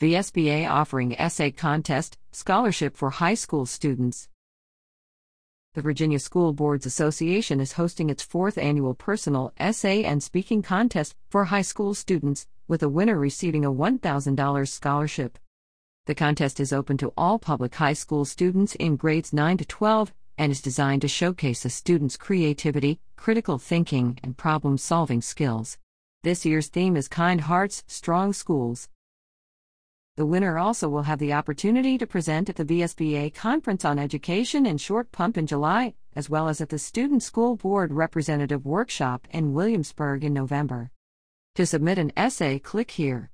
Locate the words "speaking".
10.20-10.62